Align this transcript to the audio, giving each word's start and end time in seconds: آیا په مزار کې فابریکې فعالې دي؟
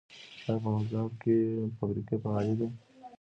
آیا 0.47 0.53
په 0.63 0.69
مزار 0.75 1.09
کې 1.21 1.35
فابریکې 1.77 2.15
فعالې 2.23 2.53
دي؟ 2.59 2.67